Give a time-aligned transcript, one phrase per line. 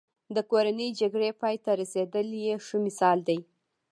[0.35, 3.39] د کورنۍ جګړې پای ته رسېدل یې ښه مثال دی.